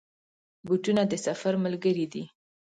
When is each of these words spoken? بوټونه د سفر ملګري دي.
بوټونه 0.65 1.01
د 1.07 1.13
سفر 1.25 1.53
ملګري 1.65 2.05
دي. 2.13 2.23